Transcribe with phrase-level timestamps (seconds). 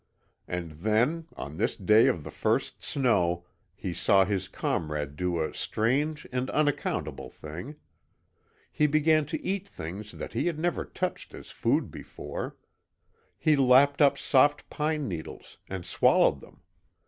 [0.47, 5.53] And then, on this day of the first snow, he saw his comrade do a
[5.53, 7.75] strange and unaccountable thing.
[8.71, 12.55] He began to eat things that he had never touched as food before.
[13.37, 16.61] He lapped up soft pine needles, and swallowed them.